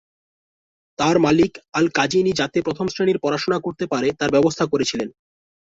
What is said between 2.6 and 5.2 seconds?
প্রথম শ্রেণির পড়াশোনা করতে পারে তার ব্যবস্থা করেছিলেন।